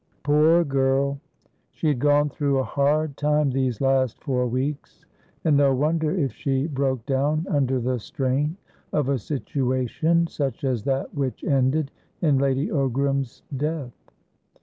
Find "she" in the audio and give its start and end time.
1.73-1.89, 6.33-6.65